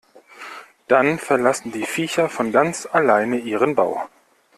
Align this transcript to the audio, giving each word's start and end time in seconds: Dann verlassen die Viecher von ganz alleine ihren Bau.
Dann 0.87 1.19
verlassen 1.19 1.71
die 1.71 1.83
Viecher 1.85 2.27
von 2.27 2.51
ganz 2.51 2.87
alleine 2.91 3.37
ihren 3.37 3.75
Bau. 3.75 4.07